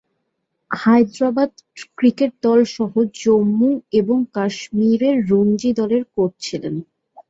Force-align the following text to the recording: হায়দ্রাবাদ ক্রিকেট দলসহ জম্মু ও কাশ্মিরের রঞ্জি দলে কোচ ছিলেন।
হায়দ্রাবাদ 0.71 1.51
ক্রিকেট 1.97 2.31
দলসহ 2.43 2.91
জম্মু 3.15 3.69
ও 4.03 4.15
কাশ্মিরের 4.35 5.15
রঞ্জি 5.31 5.71
দলে 5.79 5.97
কোচ 6.13 6.31
ছিলেন। 6.39 6.75